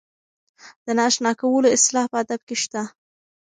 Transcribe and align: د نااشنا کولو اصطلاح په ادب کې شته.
د 0.85 0.87
نااشنا 0.97 1.31
کولو 1.39 1.67
اصطلاح 1.75 2.05
په 2.11 2.17
ادب 2.23 2.41
کې 2.47 2.55
شته. 2.63 2.81